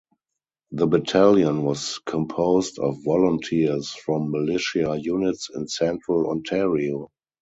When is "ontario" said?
6.31-7.11